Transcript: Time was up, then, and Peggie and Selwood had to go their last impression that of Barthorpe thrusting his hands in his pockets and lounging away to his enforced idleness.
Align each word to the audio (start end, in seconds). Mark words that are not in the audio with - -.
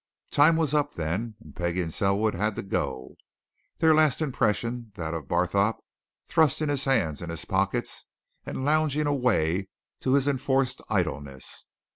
Time 0.31 0.55
was 0.57 0.73
up, 0.73 0.93
then, 0.93 1.35
and 1.41 1.55
Peggie 1.55 1.83
and 1.83 1.93
Selwood 1.93 2.33
had 2.33 2.55
to 2.55 2.63
go 2.63 3.13
their 3.77 3.93
last 3.93 4.19
impression 4.19 4.91
that 4.95 5.13
of 5.13 5.27
Barthorpe 5.27 5.77
thrusting 6.25 6.69
his 6.69 6.85
hands 6.85 7.21
in 7.21 7.29
his 7.29 7.45
pockets 7.45 8.07
and 8.43 8.65
lounging 8.65 9.05
away 9.05 9.67
to 9.99 10.13
his 10.15 10.27
enforced 10.27 10.81
idleness. 10.89 11.67